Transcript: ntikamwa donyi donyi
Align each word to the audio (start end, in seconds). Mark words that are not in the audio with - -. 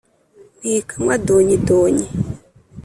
ntikamwa 0.59 1.13
donyi 1.25 1.57
donyi 1.67 2.07